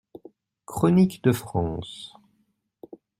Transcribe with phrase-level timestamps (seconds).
[0.65, 2.15] =Chroniques de France.